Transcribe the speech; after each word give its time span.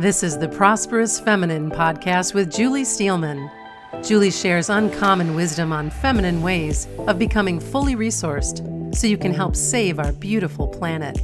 This 0.00 0.22
is 0.22 0.38
the 0.38 0.48
Prosperous 0.48 1.20
Feminine 1.20 1.70
podcast 1.70 2.32
with 2.32 2.50
Julie 2.50 2.86
Steelman. 2.86 3.50
Julie 4.02 4.30
shares 4.30 4.70
uncommon 4.70 5.34
wisdom 5.34 5.74
on 5.74 5.90
feminine 5.90 6.40
ways 6.40 6.88
of 7.00 7.18
becoming 7.18 7.60
fully 7.60 7.94
resourced 7.94 8.96
so 8.96 9.06
you 9.06 9.18
can 9.18 9.34
help 9.34 9.54
save 9.54 9.98
our 9.98 10.12
beautiful 10.12 10.66
planet. 10.66 11.20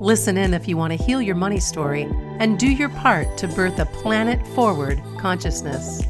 Listen 0.00 0.36
in 0.36 0.52
if 0.52 0.66
you 0.66 0.76
want 0.76 0.92
to 0.94 1.00
heal 1.00 1.22
your 1.22 1.36
money 1.36 1.60
story 1.60 2.08
and 2.40 2.58
do 2.58 2.66
your 2.66 2.88
part 2.88 3.38
to 3.38 3.46
birth 3.46 3.78
a 3.78 3.86
planet 3.86 4.44
forward 4.48 5.00
consciousness. 5.20 6.02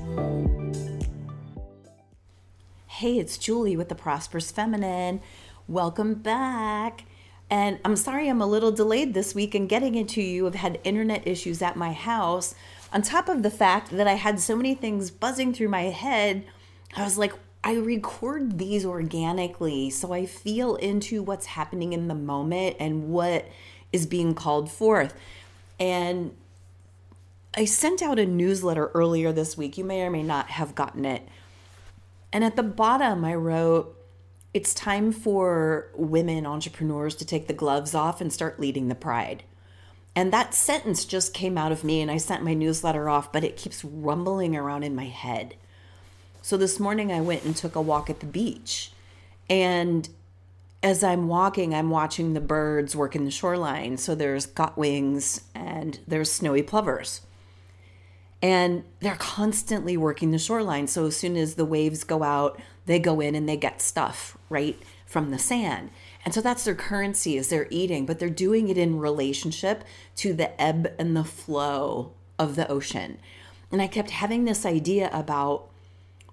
Hey, 2.87 3.19
it's 3.19 3.37
Julie 3.37 3.77
with 3.77 3.91
the 3.91 3.95
Prosperous 3.95 4.51
Feminine. 4.51 5.21
Welcome 5.67 6.15
back. 6.15 7.05
And 7.51 7.79
I'm 7.85 7.97
sorry 7.97 8.29
I'm 8.29 8.43
a 8.43 8.47
little 8.47 8.71
delayed 8.71 9.15
this 9.15 9.35
week 9.35 9.55
in 9.55 9.67
getting 9.67 9.95
it 9.95 10.09
to 10.11 10.23
you. 10.23 10.47
I've 10.47 10.55
had 10.55 10.81
internet 10.85 11.27
issues 11.27 11.63
at 11.63 11.77
my 11.77 11.93
house. 11.93 12.55
On 12.93 13.03
top 13.03 13.29
of 13.29 13.43
the 13.43 13.51
fact 13.51 13.91
that 13.91 14.07
I 14.07 14.15
had 14.15 14.41
so 14.41 14.55
many 14.55 14.75
things 14.75 15.11
buzzing 15.11 15.55
through 15.55 15.69
my 15.69 15.85
head, 15.85 16.45
I 16.97 17.05
was 17.05 17.19
like, 17.19 17.33
I 17.65 17.75
record 17.75 18.59
these 18.59 18.85
organically. 18.85 19.91
So 19.91 20.13
I 20.13 20.27
feel 20.27 20.77
into 20.77 21.23
what's 21.23 21.47
happening 21.47 21.93
in 21.93 22.09
the 22.09 22.15
moment 22.15 22.77
and 22.79 23.11
what 23.11 23.47
is 23.93 24.07
being 24.07 24.35
called 24.35 24.71
forth. 24.71 25.15
And 25.81 26.35
I 27.55 27.65
sent 27.65 28.03
out 28.03 28.19
a 28.19 28.27
newsletter 28.27 28.91
earlier 28.95 29.33
this 29.33 29.57
week. 29.57 29.77
You 29.79 29.85
may 29.85 30.03
or 30.03 30.11
may 30.11 30.23
not 30.23 30.51
have 30.51 30.75
gotten 30.75 31.05
it. 31.05 31.27
And 32.33 32.45
at 32.45 32.57
the 32.57 32.63
bottom, 32.63 33.25
I 33.25 33.35
wrote, 33.35 33.98
it's 34.55 34.73
time 34.75 35.13
for 35.13 35.89
women 35.95 36.47
entrepreneurs 36.47 37.15
to 37.17 37.25
take 37.25 37.47
the 37.47 37.53
gloves 37.53 37.95
off 37.95 38.21
and 38.21 38.33
start 38.33 38.61
leading 38.61 38.89
the 38.89 38.95
pride. 38.95 39.43
And 40.17 40.33
that 40.33 40.55
sentence 40.55 41.05
just 41.05 41.35
came 41.35 41.57
out 41.57 41.71
of 41.71 41.85
me, 41.85 42.01
and 42.01 42.11
I 42.11 42.17
sent 42.17 42.43
my 42.43 42.55
newsletter 42.55 43.09
off, 43.09 43.33
but 43.33 43.45
it 43.45 43.57
keeps 43.57 43.85
rumbling 43.85 44.57
around 44.57 44.83
in 44.83 44.95
my 44.97 45.05
head. 45.05 45.55
So 46.43 46.57
this 46.57 46.81
morning, 46.81 47.13
I 47.13 47.21
went 47.21 47.45
and 47.45 47.55
took 47.55 47.77
a 47.77 47.81
walk 47.81 48.09
at 48.11 48.21
the 48.21 48.27
beach. 48.27 48.91
And 49.51 50.09
as 50.83 51.05
I'm 51.05 51.29
walking, 51.29 51.75
I'm 51.75 51.91
watching 51.91 52.35
the 52.35 52.41
birds 52.41 52.97
work 52.97 53.15
in 53.15 53.25
the 53.25 53.31
shoreline. 53.31 53.97
So 53.97 54.15
there's 54.15 54.47
godwits 54.47 55.43
and 55.55 56.01
there's 56.07 56.33
snowy 56.33 56.63
plovers. 56.63 57.21
And 58.41 58.85
they're 59.01 59.17
constantly 59.17 59.97
working 59.97 60.31
the 60.31 60.39
shoreline. 60.39 60.87
So 60.87 61.07
as 61.07 61.17
soon 61.17 61.37
as 61.37 61.55
the 61.55 61.65
waves 61.65 62.05
go 62.05 62.23
out, 62.23 62.61
they 62.87 62.99
go 62.99 63.21
in 63.21 63.35
and 63.35 63.49
they 63.49 63.57
get 63.57 63.83
stuff 63.83 64.39
right 64.49 64.79
from 65.07 65.31
the 65.31 65.39
sand. 65.39 65.91
And 66.25 66.35
so 66.35 66.41
that's 66.41 66.65
their 66.65 66.75
currency 66.75 67.37
is 67.37 67.49
they're 67.49 67.67
eating, 67.71 68.07
but 68.07 68.19
they're 68.19 68.29
doing 68.31 68.69
it 68.69 68.79
in 68.79 68.99
relationship 68.99 69.83
to 70.17 70.33
the 70.33 70.61
ebb 70.61 70.93
and 70.99 71.17
the 71.17 71.25
flow 71.25 72.13
of 72.39 72.55
the 72.55 72.69
ocean. 72.69 73.19
And 73.73 73.83
I 73.83 73.87
kept 73.87 74.11
having 74.11 74.45
this 74.45 74.65
idea 74.65 75.11
about 75.13 75.69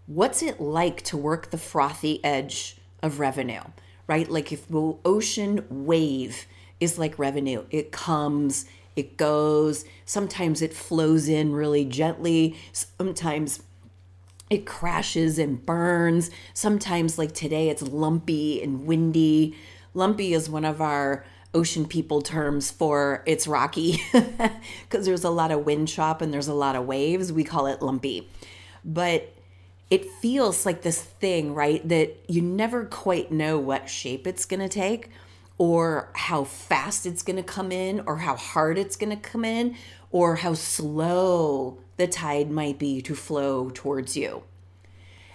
what's 0.06 0.44
it 0.44 0.60
like 0.62 1.02
to 1.04 1.18
work 1.18 1.50
the 1.50 1.58
frothy 1.58 2.24
edge 2.24 2.78
of 3.02 3.20
revenue, 3.20 3.62
right? 4.08 4.30
Like 4.30 4.52
if 4.52 4.68
the 4.68 4.96
ocean 5.04 5.66
wave 5.70 6.46
is 6.80 7.00
like 7.00 7.18
revenue, 7.18 7.66
it 7.72 7.92
comes, 7.92 8.66
it 8.96 9.18
goes, 9.18 9.86
sometimes 10.06 10.62
it 10.62 10.74
flows 10.74 11.28
in 11.28 11.54
really 11.54 11.86
gently, 11.86 12.56
sometimes 12.72 13.62
it 14.50 14.66
crashes 14.66 15.40
and 15.40 15.66
burns. 15.66 16.30
Sometimes, 16.54 17.18
like 17.18 17.34
today, 17.34 17.70
it's 17.70 17.82
lumpy 17.82 18.62
and 18.62 18.86
windy. 18.86 19.56
Lumpy 19.94 20.34
is 20.34 20.50
one 20.50 20.66
of 20.66 20.82
our 20.82 21.26
ocean 21.54 21.86
people 21.88 22.22
terms 22.22 22.70
for 22.70 23.24
it's 23.26 23.48
rocky 23.48 24.02
because 24.12 25.06
there's 25.06 25.24
a 25.24 25.30
lot 25.30 25.52
of 25.52 25.66
wind 25.66 25.88
chop 25.88 26.22
and 26.22 26.34
there's 26.34 26.48
a 26.48 26.54
lot 26.54 26.76
of 26.76 26.86
waves. 26.86 27.32
We 27.32 27.44
call 27.44 27.66
it 27.68 27.82
lumpy. 27.82 28.30
But 28.84 29.34
it 29.90 30.06
feels 30.06 30.66
like 30.66 30.82
this 30.82 31.02
thing, 31.02 31.56
right? 31.56 31.88
That 31.88 32.18
you 32.28 32.42
never 32.42 32.86
quite 32.86 33.32
know 33.32 33.58
what 33.58 33.90
shape 33.90 34.28
it's 34.28 34.46
going 34.46 34.60
to 34.60 34.70
take 34.70 35.10
or 35.58 36.10
how 36.14 36.44
fast 36.44 37.06
it's 37.06 37.24
going 37.24 37.38
to 37.38 37.44
come 37.44 37.72
in 37.72 38.02
or 38.06 38.18
how 38.18 38.36
hard 38.36 38.78
it's 38.78 38.96
going 38.96 39.10
to 39.10 39.16
come 39.30 39.46
in 39.46 39.76
or 40.12 40.38
how 40.38 40.54
slow 40.54 41.78
the 41.98 42.08
tide 42.08 42.52
might 42.52 42.78
be 42.78 43.02
to 43.02 43.16
flow 43.16 43.70
towards 43.70 44.18
you. 44.18 44.44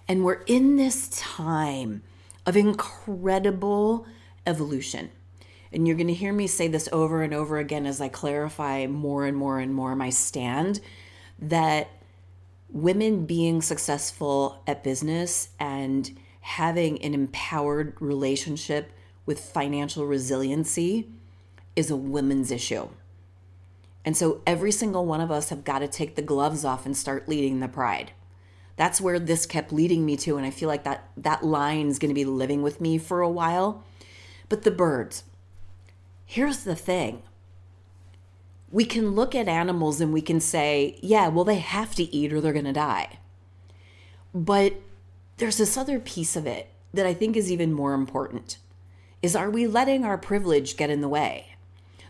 And 0.07 0.25
we're 0.25 0.43
in 0.47 0.77
this 0.77 1.09
time 1.09 2.03
of 2.45 2.57
incredible 2.57 4.07
evolution. 4.47 5.11
And 5.73 5.87
you're 5.87 5.97
going 5.97 6.09
to 6.09 6.15
hear 6.15 6.33
me 6.33 6.47
say 6.47 6.67
this 6.69 6.89
over 6.93 7.23
and 7.23 7.33
over 7.33 7.59
again 7.59 7.87
as 7.87 8.01
I 8.01 8.09
clarify 8.09 8.87
more 8.87 9.25
and 9.25 9.37
more 9.37 9.61
and 9.61 9.73
more 9.73 9.95
my 9.95 10.11
stand 10.11 10.81
that 11.39 11.89
women 12.69 13.25
being 13.25 13.63
successful 13.63 14.63
at 14.67 14.85
business 14.85 15.51
and 15.59 16.19
having 16.41 17.03
an 17.03 17.15
empowered 17.15 17.97
relationship 18.01 18.93
with 19.27 19.41
financial 19.41 20.07
resiliency 20.07 21.09
is 21.77 21.91
a 21.91 21.97
women's 21.97 22.51
issue. 22.51 22.89
And 24.05 24.17
so 24.17 24.41
every 24.47 24.73
single 24.73 25.07
one 25.07 25.21
of 25.21 25.31
us 25.31 25.51
have 25.51 25.65
got 25.65 25.81
to 25.81 25.89
take 25.89 26.15
the 26.15 26.23
gloves 26.23 26.65
off 26.65 26.87
and 26.87 26.97
start 26.97 27.29
leading 27.29 27.61
the 27.61 27.69
pride. 27.69 28.13
That's 28.77 29.01
where 29.01 29.19
this 29.19 29.45
kept 29.45 29.73
leading 29.73 30.07
me 30.07 30.17
to 30.19 30.37
and 30.37 30.47
I 30.47 30.51
feel 30.51 30.69
like 30.69 30.85
that 30.85 31.11
that 31.17 31.45
line 31.45 31.89
is 31.89 31.99
going 31.99 32.09
to 32.09 32.15
be 32.15 32.25
living 32.25 32.63
with 32.63 32.81
me 32.81 32.97
for 32.97 33.21
a 33.21 33.29
while. 33.29 33.85
But 34.49 34.63
the 34.63 34.71
birds. 34.71 35.25
Here's 36.25 36.65
the 36.65 36.75
thing. 36.77 37.23
We 38.73 38.85
can 38.85 39.11
look 39.11 39.35
at 39.35 39.49
animals 39.49 40.01
and 40.01 40.13
we 40.13 40.23
can 40.23 40.41
say, 40.41 40.99
yeah, 41.03 41.29
well 41.29 41.45
they 41.45 41.59
have 41.59 41.95
to 41.97 42.15
eat 42.15 42.33
or 42.33 42.41
they're 42.41 42.53
going 42.53 42.65
to 42.65 42.73
die. 42.73 43.19
But 44.35 44.77
there's 45.37 45.59
this 45.59 45.77
other 45.77 45.99
piece 45.99 46.37
of 46.37 46.47
it 46.47 46.69
that 46.95 47.07
I 47.07 47.13
think 47.15 47.37
is 47.37 47.51
even 47.51 47.73
more 47.73 47.93
important. 47.93 48.59
Is 49.23 49.37
are 49.37 49.51
we 49.51 49.67
letting 49.67 50.05
our 50.05 50.17
privilege 50.17 50.77
get 50.77 50.89
in 50.89 51.03
the 51.03 51.09
way? 51.09 51.57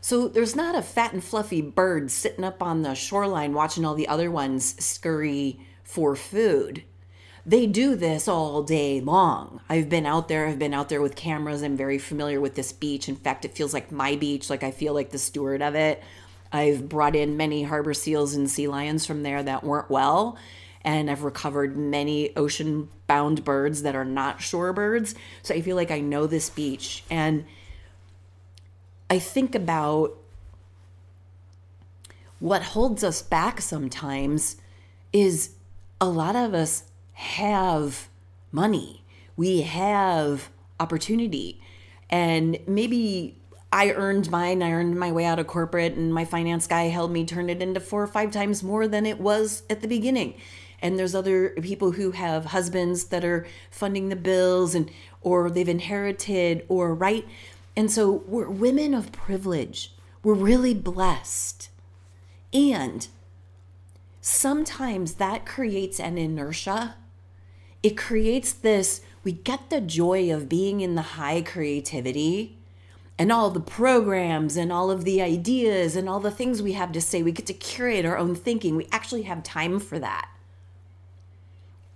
So 0.01 0.29
there's 0.29 0.55
not 0.55 0.77
a 0.77 0.83
fat 0.83 1.13
and 1.13 1.23
fluffy 1.23 1.61
bird 1.61 2.11
sitting 2.11 2.45
up 2.45 2.63
on 2.63 2.83
the 2.83 2.95
shoreline 2.95 3.53
watching 3.53 3.85
all 3.85 3.95
the 3.95 4.09
other 4.09 4.31
ones 4.31 4.83
scurry 4.83 5.61
for 5.83 6.15
food. 6.15 6.85
They 7.45 7.67
do 7.67 7.97
this 7.97 8.29
all 8.29 8.63
day 8.63 9.01
long. 9.01 9.61
I've 9.69 9.89
been 9.89 10.07
out 10.07 10.29
there, 10.29 10.47
I've 10.47 10.59
been 10.59 10.75
out 10.75 10.89
there 10.89 11.03
with 11.03 11.17
cameras. 11.17 11.63
I'm 11.63 11.77
very 11.77 11.99
familiar 11.99 12.41
with 12.41 12.55
this 12.55 12.73
beach. 12.73 13.09
In 13.09 13.17
fact, 13.17 13.45
it 13.45 13.55
feels 13.55 13.75
like 13.75 13.91
my 13.91 14.15
beach, 14.15 14.49
like 14.49 14.63
I 14.63 14.71
feel 14.71 14.95
like 14.95 15.11
the 15.11 15.19
steward 15.19 15.63
of 15.63 15.75
it. 15.75 16.03
I've 16.53 16.89
brought 16.89 17.17
in 17.17 17.37
many 17.37 17.65
harbor 17.65 17.95
seals 17.95 18.35
and 18.35 18.49
sea 18.49 18.69
lions 18.69 19.05
from 19.05 19.23
there 19.23 19.43
that 19.43 19.65
weren't 19.65 19.91
well. 19.91 20.39
And 20.83 21.11
I've 21.11 21.23
recovered 21.23 21.77
many 21.77 22.35
ocean 22.37 22.89
bound 23.07 23.45
birds 23.45 23.83
that 23.83 23.95
are 23.95 24.05
not 24.05 24.39
shorebirds. 24.39 25.15
So 25.43 25.55
I 25.55 25.61
feel 25.61 25.77
like 25.77 25.91
I 25.91 26.01
know 26.01 26.27
this 26.27 26.49
beach. 26.49 27.05
And 27.11 27.45
I 29.11 29.19
think 29.19 29.55
about 29.55 30.17
what 32.39 32.63
holds 32.63 33.05
us 33.05 33.21
back 33.21 33.61
sometimes 33.61 34.57
is 35.13 35.51
a 36.01 36.09
lot 36.09 36.35
of 36.35 36.55
us 36.55 36.85
have 37.13 38.09
money, 38.51 39.05
we 39.37 39.61
have 39.63 40.49
opportunity, 40.79 41.61
and 42.09 42.59
maybe 42.67 43.37
I 43.73 43.93
earned 43.93 44.31
mine. 44.31 44.63
I 44.63 44.73
earned 44.73 44.99
my 44.99 45.13
way 45.13 45.25
out 45.25 45.39
of 45.39 45.47
corporate, 45.47 45.95
and 45.95 46.13
my 46.13 46.25
finance 46.25 46.67
guy 46.67 46.85
helped 46.85 47.13
me 47.13 47.25
turn 47.25 47.51
it 47.51 47.63
into 47.63 47.79
four 47.79 48.03
or 48.03 48.09
five 48.09 48.33
times 48.33 48.63
more 48.63 48.89
than 48.89 49.07
it 49.07 49.21
was 49.21 49.63
at 49.71 49.81
the 49.81 49.89
beginning. 49.89 50.35
And 50.83 50.99
there's 50.99 51.15
other 51.15 51.51
people 51.51 51.93
who 51.93 52.13
have 52.13 52.47
husbands 52.47 53.05
that 53.05 53.25
are 53.25 53.47
funding 53.71 54.09
the 54.09 54.17
bills, 54.17 54.75
and 54.75 54.91
or 55.21 55.51
they've 55.51 55.69
inherited, 55.69 56.65
or 56.69 56.95
right. 56.95 57.27
And 57.77 57.91
so 57.91 58.25
we're 58.27 58.49
women 58.49 58.95
of 58.95 59.13
privilege. 59.13 59.95
We're 60.23 60.35
really 60.35 60.75
blessed. 60.75 61.71
And 62.53 63.07
sometimes 64.21 65.15
that 65.15 65.47
creates 65.47 66.01
an 66.01 66.19
inertia. 66.19 66.97
It 67.83 67.97
creates 67.97 68.53
this, 68.53 69.01
we 69.23 69.33
get 69.33 69.71
the 69.71 69.81
joy 69.81 70.33
of 70.35 70.49
being 70.49 70.81
in 70.81 70.95
the 70.95 71.03
high 71.03 71.43
creativity 71.43 72.59
and 73.19 73.31
all 73.31 73.51
the 73.51 73.61
programs 73.61 74.57
and 74.57 74.73
all 74.73 74.91
of 74.91 75.05
the 75.05 75.21
ideas 75.21 75.95
and 75.95 76.09
all 76.09 76.21
the 76.21 76.31
things 76.31 76.63
we 76.63 76.73
have 76.73 76.93
to 76.93 77.01
say. 77.01 77.23
We 77.23 77.33
get 77.33 77.47
to 77.47 77.55
curate 77.55 78.07
our 78.07 78.17
own 78.17 78.35
thinking. 78.35 78.77
We 78.77 78.89
actually 78.91 79.23
have 79.23 79.43
time 79.43 79.79
for 79.79 79.99
that. 79.99 80.29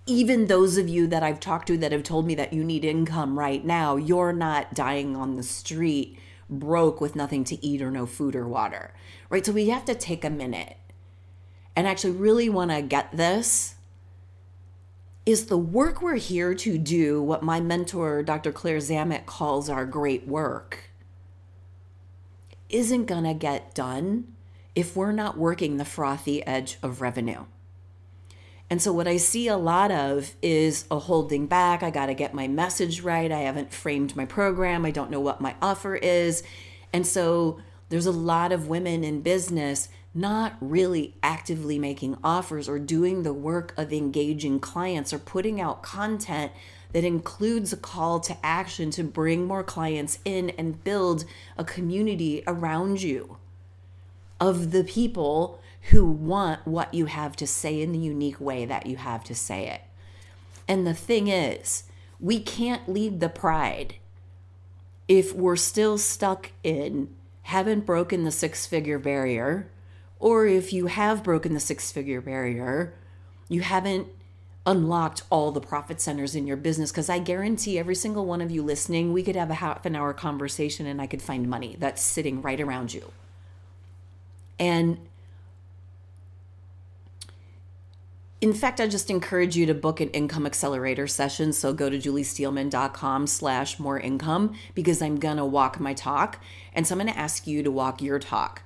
Even 0.07 0.45
those 0.45 0.77
of 0.77 0.87
you 0.87 1.07
that 1.07 1.23
I've 1.23 1.39
talked 1.39 1.67
to 1.67 1.77
that 1.77 1.91
have 1.91 2.03
told 2.03 2.27
me 2.27 2.35
that 2.35 2.53
you 2.53 2.63
need 2.63 2.85
income 2.85 3.39
right 3.39 3.65
now, 3.65 3.95
you're 3.95 4.33
not 4.33 4.73
dying 4.73 5.15
on 5.15 5.35
the 5.35 5.43
street 5.43 6.19
broke 6.49 7.01
with 7.01 7.15
nothing 7.15 7.43
to 7.45 7.65
eat 7.65 7.81
or 7.81 7.89
no 7.89 8.05
food 8.05 8.35
or 8.35 8.47
water, 8.47 8.93
right? 9.29 9.45
So 9.45 9.51
we 9.51 9.69
have 9.69 9.85
to 9.85 9.95
take 9.95 10.23
a 10.23 10.29
minute 10.29 10.77
and 11.75 11.87
actually 11.87 12.11
really 12.11 12.49
want 12.49 12.71
to 12.71 12.81
get 12.81 13.15
this 13.15 13.75
is 15.25 15.47
the 15.47 15.57
work 15.57 16.01
we're 16.01 16.15
here 16.15 16.53
to 16.53 16.77
do 16.77 17.21
what 17.21 17.41
my 17.41 17.59
mentor, 17.59 18.21
Dr. 18.21 18.51
Claire 18.51 18.77
Zammit, 18.77 19.25
calls 19.25 19.69
our 19.69 19.85
great 19.85 20.27
work, 20.27 20.91
isn't 22.69 23.05
going 23.05 23.23
to 23.23 23.33
get 23.33 23.73
done 23.73 24.35
if 24.75 24.95
we're 24.95 25.11
not 25.11 25.37
working 25.37 25.77
the 25.77 25.85
frothy 25.85 26.45
edge 26.45 26.77
of 26.83 27.01
revenue. 27.01 27.45
And 28.75 28.81
so, 28.81 28.91
what 28.91 29.07
I 29.07 29.15
see 29.15 29.47
a 29.47 29.55
lot 29.55 29.89
of 29.89 30.35
is 30.41 30.83
a 30.91 30.99
holding 30.99 31.47
back. 31.47 31.81
I 31.81 31.89
got 31.91 32.07
to 32.07 32.13
get 32.13 32.33
my 32.33 32.49
message 32.49 32.99
right. 32.99 33.31
I 33.31 33.39
haven't 33.39 33.71
framed 33.71 34.17
my 34.17 34.25
program. 34.25 34.83
I 34.83 34.91
don't 34.91 35.09
know 35.09 35.21
what 35.21 35.39
my 35.39 35.55
offer 35.61 35.95
is. 35.95 36.43
And 36.91 37.07
so, 37.07 37.61
there's 37.87 38.05
a 38.05 38.11
lot 38.11 38.51
of 38.51 38.67
women 38.67 39.05
in 39.05 39.21
business 39.21 39.87
not 40.13 40.57
really 40.59 41.15
actively 41.23 41.79
making 41.79 42.17
offers 42.21 42.67
or 42.67 42.77
doing 42.77 43.23
the 43.23 43.31
work 43.31 43.73
of 43.77 43.93
engaging 43.93 44.59
clients 44.59 45.13
or 45.13 45.19
putting 45.19 45.61
out 45.61 45.81
content 45.81 46.51
that 46.91 47.05
includes 47.05 47.71
a 47.71 47.77
call 47.77 48.19
to 48.19 48.35
action 48.43 48.91
to 48.91 49.05
bring 49.05 49.47
more 49.47 49.63
clients 49.63 50.19
in 50.25 50.49
and 50.57 50.83
build 50.83 51.23
a 51.57 51.63
community 51.63 52.43
around 52.45 53.01
you 53.01 53.37
of 54.41 54.71
the 54.71 54.83
people 54.83 55.61
who 55.89 56.05
want 56.05 56.65
what 56.65 56.93
you 56.93 57.05
have 57.05 57.35
to 57.35 57.47
say 57.47 57.81
in 57.81 57.91
the 57.91 57.99
unique 57.99 58.39
way 58.39 58.65
that 58.65 58.85
you 58.85 58.97
have 58.97 59.23
to 59.23 59.35
say 59.35 59.67
it. 59.67 59.81
And 60.67 60.85
the 60.85 60.93
thing 60.93 61.27
is, 61.27 61.83
we 62.19 62.39
can't 62.39 62.89
lead 62.89 63.19
the 63.19 63.29
pride 63.29 63.95
if 65.07 65.33
we're 65.33 65.55
still 65.55 65.97
stuck 65.97 66.51
in 66.63 67.13
haven't 67.43 67.85
broken 67.85 68.23
the 68.23 68.31
six 68.31 68.65
figure 68.65 68.97
barrier, 68.97 69.69
or 70.19 70.47
if 70.47 70.73
you 70.73 70.87
have 70.87 71.23
broken 71.23 71.53
the 71.53 71.59
six 71.59 71.91
figure 71.91 72.21
barrier, 72.21 72.95
you 73.47 73.61
haven't 73.61 74.07
unlocked 74.65 75.21
all 75.29 75.51
the 75.51 75.61
profit 75.61 76.01
centers 76.01 76.35
in 76.35 76.47
your 76.47 76.57
business. 76.57 76.91
Because 76.91 77.07
I 77.07 77.19
guarantee 77.19 77.77
every 77.77 77.93
single 77.93 78.25
one 78.25 78.41
of 78.41 78.49
you 78.49 78.63
listening, 78.63 79.13
we 79.13 79.21
could 79.21 79.35
have 79.35 79.51
a 79.51 79.55
half 79.55 79.85
an 79.85 79.95
hour 79.95 80.11
conversation 80.11 80.87
and 80.87 80.99
I 80.99 81.05
could 81.05 81.21
find 81.21 81.47
money 81.47 81.75
that's 81.77 82.01
sitting 82.01 82.41
right 82.41 82.59
around 82.59 82.95
you. 82.95 83.11
And 84.57 84.97
in 88.45 88.53
fact, 88.53 88.79
I 88.79 88.85
just 88.85 89.09
encourage 89.09 89.55
you 89.55 89.65
to 89.65 89.73
book 89.73 89.99
an 89.99 90.11
income 90.11 90.45
accelerator 90.45 91.07
session. 91.07 91.51
So 91.51 91.73
go 91.73 91.89
to 91.89 91.97
juliesteelman.com 91.97 93.25
slash 93.25 93.79
more 93.79 93.99
income 93.99 94.53
because 94.75 95.01
I'm 95.01 95.15
going 95.15 95.37
to 95.37 95.45
walk 95.45 95.79
my 95.79 95.95
talk. 95.95 96.39
And 96.71 96.85
so 96.85 96.93
I'm 96.93 96.99
going 96.99 97.11
to 97.11 97.19
ask 97.19 97.47
you 97.47 97.63
to 97.63 97.71
walk 97.71 98.03
your 98.03 98.19
talk. 98.19 98.61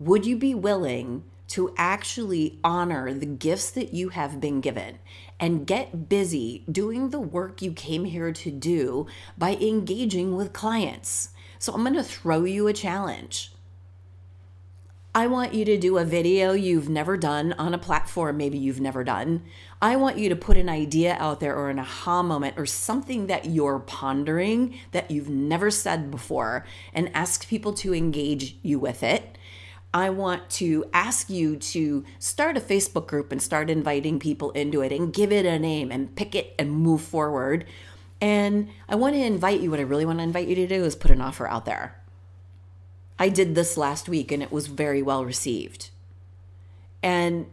Would 0.00 0.26
you 0.26 0.36
be 0.36 0.56
willing 0.56 1.22
to 1.50 1.72
actually 1.78 2.58
honor 2.64 3.14
the 3.14 3.26
gifts 3.26 3.70
that 3.70 3.94
you 3.94 4.08
have 4.08 4.40
been 4.40 4.60
given 4.60 4.98
and 5.38 5.68
get 5.68 6.08
busy 6.08 6.64
doing 6.68 7.10
the 7.10 7.20
work 7.20 7.62
you 7.62 7.72
came 7.72 8.06
here 8.06 8.32
to 8.32 8.50
do 8.50 9.06
by 9.38 9.54
engaging 9.54 10.34
with 10.34 10.52
clients? 10.52 11.28
So 11.60 11.72
I'm 11.72 11.82
going 11.82 11.94
to 11.94 12.02
throw 12.02 12.42
you 12.42 12.66
a 12.66 12.72
challenge. 12.72 13.51
I 15.14 15.26
want 15.26 15.52
you 15.52 15.66
to 15.66 15.76
do 15.76 15.98
a 15.98 16.06
video 16.06 16.52
you've 16.52 16.88
never 16.88 17.18
done 17.18 17.52
on 17.58 17.74
a 17.74 17.78
platform 17.78 18.38
maybe 18.38 18.56
you've 18.56 18.80
never 18.80 19.04
done. 19.04 19.42
I 19.82 19.94
want 19.96 20.16
you 20.16 20.30
to 20.30 20.36
put 20.36 20.56
an 20.56 20.70
idea 20.70 21.18
out 21.20 21.38
there 21.38 21.54
or 21.54 21.68
an 21.68 21.78
aha 21.78 22.22
moment 22.22 22.54
or 22.56 22.64
something 22.64 23.26
that 23.26 23.44
you're 23.44 23.80
pondering 23.80 24.74
that 24.92 25.10
you've 25.10 25.28
never 25.28 25.70
said 25.70 26.10
before 26.10 26.64
and 26.94 27.14
ask 27.14 27.46
people 27.46 27.74
to 27.74 27.94
engage 27.94 28.56
you 28.62 28.78
with 28.78 29.02
it. 29.02 29.36
I 29.92 30.08
want 30.08 30.48
to 30.52 30.86
ask 30.94 31.28
you 31.28 31.56
to 31.56 32.04
start 32.18 32.56
a 32.56 32.60
Facebook 32.60 33.06
group 33.06 33.32
and 33.32 33.42
start 33.42 33.68
inviting 33.68 34.18
people 34.18 34.50
into 34.52 34.80
it 34.80 34.92
and 34.92 35.12
give 35.12 35.30
it 35.30 35.44
a 35.44 35.58
name 35.58 35.92
and 35.92 36.16
pick 36.16 36.34
it 36.34 36.54
and 36.58 36.70
move 36.70 37.02
forward. 37.02 37.66
And 38.22 38.70
I 38.88 38.94
want 38.94 39.14
to 39.14 39.20
invite 39.20 39.60
you, 39.60 39.70
what 39.70 39.78
I 39.78 39.82
really 39.82 40.06
want 40.06 40.20
to 40.20 40.22
invite 40.22 40.48
you 40.48 40.54
to 40.54 40.66
do 40.66 40.84
is 40.84 40.96
put 40.96 41.10
an 41.10 41.20
offer 41.20 41.46
out 41.46 41.66
there 41.66 42.01
I 43.22 43.28
did 43.28 43.54
this 43.54 43.76
last 43.76 44.08
week 44.08 44.32
and 44.32 44.42
it 44.42 44.50
was 44.50 44.66
very 44.66 45.00
well 45.00 45.24
received. 45.24 45.90
And 47.04 47.46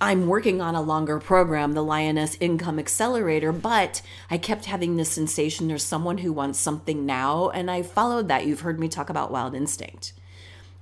I'm 0.00 0.26
working 0.26 0.60
on 0.60 0.74
a 0.74 0.82
longer 0.82 1.20
program, 1.20 1.74
the 1.74 1.84
Lioness 1.84 2.36
Income 2.40 2.80
Accelerator, 2.80 3.52
but 3.52 4.02
I 4.32 4.36
kept 4.36 4.64
having 4.64 4.96
this 4.96 5.12
sensation 5.12 5.68
there's 5.68 5.84
someone 5.84 6.18
who 6.18 6.32
wants 6.32 6.58
something 6.58 7.06
now. 7.06 7.50
And 7.50 7.70
I 7.70 7.82
followed 7.82 8.26
that. 8.26 8.46
You've 8.46 8.62
heard 8.62 8.80
me 8.80 8.88
talk 8.88 9.08
about 9.08 9.30
Wild 9.30 9.54
Instinct. 9.54 10.12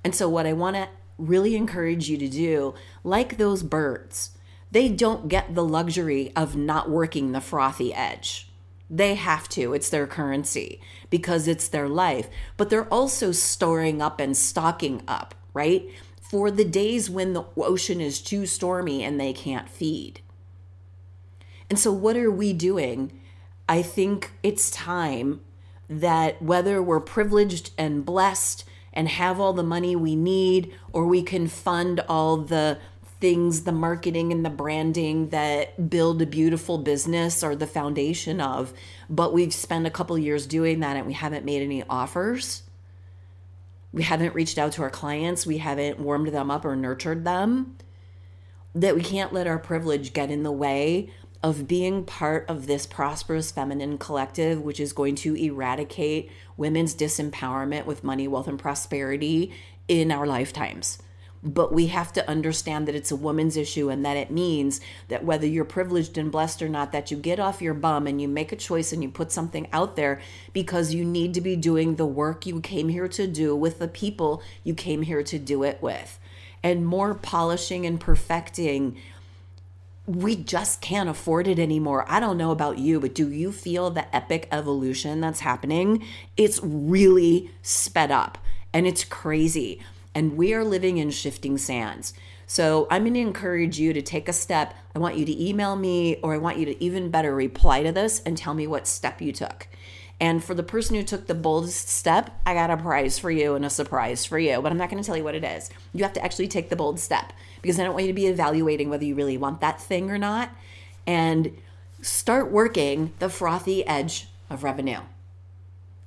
And 0.03 0.15
so, 0.15 0.27
what 0.27 0.47
I 0.47 0.55
want 0.55 0.77
to 0.77 0.89
really 1.19 1.55
encourage 1.55 2.09
you 2.09 2.17
to 2.17 2.29
do, 2.29 2.73
like 3.05 3.37
those 3.37 3.63
birds, 3.63 4.31
they 4.71 4.89
don't 4.89 5.29
get 5.29 5.55
the 5.55 5.65
luxury 5.65 6.33
of 6.35 6.57
not 6.57 6.89
working 6.89 7.33
the 7.33 7.43
frothy 7.43 7.93
edge. 7.93 8.49
They 8.95 9.15
have 9.15 9.49
to, 9.51 9.73
it's 9.73 9.89
their 9.89 10.07
currency 10.07 10.79
because 11.09 11.49
it's 11.49 11.67
their 11.67 11.89
life. 11.89 12.29
But 12.59 12.69
they're 12.69 12.93
also 12.93 13.33
storing 13.33 14.03
up 14.03 14.21
and 14.21 14.37
stocking 14.37 15.03
up, 15.09 15.35
right? 15.55 15.89
For 16.21 16.51
the 16.51 16.67
days 16.67 17.09
when 17.09 17.33
the 17.33 17.47
ocean 17.57 18.03
is 18.03 18.21
too 18.21 18.45
stormy 18.45 19.03
and 19.03 19.19
they 19.19 19.33
can't 19.33 19.71
feed. 19.71 20.21
And 21.71 21.79
so, 21.79 21.91
what 21.91 22.19
are 22.19 22.31
we 22.31 22.53
doing? 22.53 23.19
I 23.67 23.81
think 23.81 24.33
it's 24.43 24.71
time 24.71 25.41
that 25.89 26.43
whether 26.43 26.83
we're 26.83 27.01
privileged 27.01 27.71
and 27.79 28.05
blessed 28.05 28.67
and 28.93 29.09
have 29.09 29.41
all 29.41 29.55
the 29.55 29.63
money 29.63 29.97
we 29.97 30.15
need, 30.15 30.75
or 30.93 31.07
we 31.07 31.23
can 31.23 31.49
fund 31.49 32.01
all 32.11 32.37
the 32.37 32.79
things, 33.23 33.63
the 33.63 33.73
marketing 33.73 34.33
and 34.33 34.45
the 34.45 34.51
branding 34.51 35.29
that 35.29 35.89
build 35.89 36.21
a 36.21 36.27
beautiful 36.27 36.77
business 36.77 37.45
are 37.45 37.55
the 37.55 37.69
foundation 37.69 38.41
of. 38.41 38.75
But 39.09 39.33
we've 39.33 39.55
spent 39.55 39.87
a 39.87 39.91
couple 39.91 40.19
years 40.19 40.45
doing 40.45 40.81
that 40.81 40.97
and 40.97 41.07
we 41.07 41.13
haven't 41.13 41.45
made 41.45 41.63
any 41.63 41.85
offers. 41.89 42.65
We 43.93 44.03
haven't 44.03 44.35
reached 44.35 44.59
out 44.59 44.73
to 44.73 44.83
our 44.83 44.91
clients. 44.91 45.47
We 45.47 45.59
haven't 45.59 46.01
warmed 46.01 46.29
them 46.29 46.51
up 46.51 46.65
or 46.65 46.75
nurtured 46.75 47.25
them. 47.25 47.77
That 48.75 48.97
we 48.97 49.03
can't 49.03 49.33
let 49.33 49.47
our 49.47 49.59
privilege 49.59 50.13
get 50.13 50.33
in 50.33 50.43
the 50.43 50.51
way 50.51 51.09
of 51.45 51.69
being 51.69 52.05
part 52.05 52.45
of 52.49 52.67
this 52.67 52.87
prosperous 52.87 53.53
feminine 53.53 53.99
collective, 53.99 54.61
which 54.61 54.81
is 54.81 54.93
going 54.93 55.15
to 55.17 55.37
eradicate 55.37 56.29
women's 56.57 56.95
disempowerment 56.95 57.87
with 57.87 58.03
money, 58.03 58.27
wealth, 58.27 58.49
and 58.49 58.59
prosperity 58.59 59.53
in 59.87 60.11
our 60.11 60.27
lifetimes 60.27 60.99
but 61.43 61.73
we 61.73 61.89
have 61.89 62.13
to 62.13 62.29
understand 62.29 62.87
that 62.87 62.95
it's 62.95 63.11
a 63.11 63.17
woman's 63.17 63.57
issue 63.57 63.89
and 63.89 64.05
that 64.05 64.17
it 64.17 64.31
means 64.31 64.81
that 65.09 65.25
whether 65.25 65.47
you're 65.47 65.65
privileged 65.65 66.17
and 66.17 66.31
blessed 66.31 66.63
or 66.63 66.69
not 66.69 66.93
that 66.93 67.11
you 67.11 67.17
get 67.17 67.41
off 67.41 67.61
your 67.61 67.75
bum 67.75 68.07
and 68.07 68.21
you 68.23 68.29
make 68.29 68.53
a 68.53 68.57
choice 68.57 68.93
and 68.93 69.03
you 69.03 69.09
put 69.09 69.33
something 69.33 69.67
out 69.73 69.97
there 69.97 70.21
because 70.53 70.95
you 70.95 71.05
need 71.05 71.35
to 71.35 71.41
be 71.41 71.57
doing 71.57 71.97
the 71.97 72.07
work 72.07 72.47
you 72.47 72.61
came 72.61 72.89
here 72.89 73.09
to 73.09 73.27
do 73.27 73.57
with 73.57 73.81
the 73.81 73.89
people 73.89 74.43
you 74.63 74.75
came 74.75 75.03
here 75.03 75.23
to 75.23 75.39
do 75.39 75.65
it 75.65 75.83
with 75.83 76.21
and 76.63 76.87
more 76.87 77.13
polishing 77.13 77.85
and 77.85 77.99
perfecting 77.99 78.97
we 80.05 80.35
just 80.35 80.81
can't 80.81 81.09
afford 81.09 81.47
it 81.47 81.61
anymore. 81.61 82.05
I 82.09 82.19
don't 82.19 82.37
know 82.37 82.51
about 82.51 82.79
you, 82.79 82.99
but 82.99 83.15
do 83.15 83.31
you 83.31 83.53
feel 83.53 83.89
the 83.89 84.15
epic 84.15 84.49
evolution 84.51 85.21
that's 85.21 85.39
happening? 85.39 86.05
It's 86.37 86.59
really 86.61 87.53
sped 87.63 88.11
up 88.11 88.39
and 88.73 88.85
it's 88.85 89.05
crazy 89.05 89.81
and 90.15 90.37
we 90.37 90.55
are 90.55 90.65
living 90.65 90.99
in 90.99 91.11
shifting 91.11 91.59
sands. 91.59 92.15
So 92.47 92.87
I'm 92.91 93.05
going 93.05 93.15
to 93.15 93.21
encourage 93.21 93.79
you 93.79 93.93
to 93.93 94.03
take 94.03 94.29
a 94.29 94.33
step. 94.33 94.75
I 94.95 94.99
want 94.99 95.17
you 95.17 95.25
to 95.25 95.43
email 95.43 95.75
me, 95.75 96.17
or 96.17 96.35
I 96.35 96.39
want 96.39 96.59
you 96.59 96.67
to 96.67 96.85
even 96.85 97.11
better 97.11 97.35
reply 97.35 97.83
to 97.83 97.93
this 97.93 98.21
and 98.27 98.37
tell 98.37 98.53
me 98.53 98.67
what 98.67 98.87
step 98.87 99.23
you 99.23 99.33
took. 99.33 99.69
And 100.21 100.45
for 100.45 100.55
the 100.55 100.63
person 100.63 100.95
who 100.95 101.03
took 101.03 101.27
the 101.27 101.35
boldest 101.35 101.89
step, 101.89 102.31
I 102.47 102.55
got 102.55 102.71
a 102.71 102.77
prize 102.77 103.19
for 103.19 103.31
you 103.31 103.55
and 103.55 103.65
a 103.65 103.71
surprise 103.71 104.25
for 104.25 104.39
you, 104.39 104.61
but 104.61 104.71
I'm 104.71 104.79
not 104.79 104.91
going 104.91 105.03
to 105.03 105.07
tell 105.07 105.17
you 105.17 105.25
what 105.25 105.35
it 105.35 105.45
is. 105.45 105.71
You 105.93 106.05
have 106.05 106.13
to 106.13 106.25
actually 106.25 106.49
take 106.49 106.69
the 106.69 106.77
bold 106.77 107.01
step 107.01 107.33
because 107.61 107.81
I 107.81 107.85
don't 107.85 107.95
want 107.95 108.05
you 108.05 108.13
to 108.13 108.15
be 108.15 108.27
evaluating 108.27 108.91
whether 108.91 109.05
you 109.05 109.15
really 109.15 109.39
want 109.39 109.61
that 109.63 109.81
thing 109.81 110.11
or 110.11 110.19
not. 110.19 110.51
And 111.07 111.57
start 112.03 112.53
working 112.53 113.13
the 113.19 113.29
frothy 113.29 113.87
edge 113.87 114.29
of 114.51 114.63
revenue. 114.63 115.01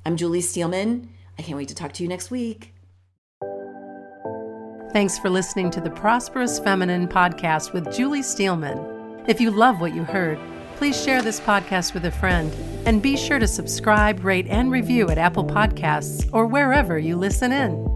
I'm 0.06 0.16
Julie 0.16 0.42
Steelman. 0.42 1.10
I 1.40 1.42
can't 1.42 1.58
wait 1.58 1.70
to 1.70 1.76
talk 1.76 1.92
to 1.94 2.04
you 2.04 2.08
next 2.08 2.30
week. 2.30 2.75
Thanks 4.96 5.20
for 5.20 5.30
listening 5.30 5.72
to 5.72 5.82
the 5.82 5.90
Prosperous 5.90 6.58
Feminine 6.58 7.10
podcast 7.10 7.74
with 7.74 7.94
Julie 7.94 8.22
Steelman. 8.22 9.26
If 9.28 9.42
you 9.42 9.52
love 9.52 9.82
what 9.82 9.94
you 9.94 10.06
heard, 10.06 10.40
please 10.78 10.96
share 11.04 11.22
this 11.22 11.38
podcast 11.38 11.94
with 11.94 12.06
a 12.06 12.12
friend 12.12 12.50
and 12.86 13.02
be 13.02 13.18
sure 13.18 13.38
to 13.38 13.46
subscribe, 13.46 14.24
rate, 14.24 14.48
and 14.48 14.72
review 14.72 15.10
at 15.10 15.18
Apple 15.18 15.44
Podcasts 15.44 16.30
or 16.32 16.46
wherever 16.46 16.98
you 16.98 17.18
listen 17.18 17.52
in. 17.52 17.95